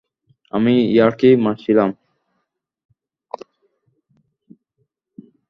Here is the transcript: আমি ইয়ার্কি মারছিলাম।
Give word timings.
আমি 0.53 0.73
ইয়ার্কি 0.93 1.29
মারছিলাম। 1.43 1.89